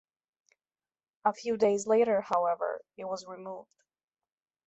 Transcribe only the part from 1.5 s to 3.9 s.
days later, however, it was removed.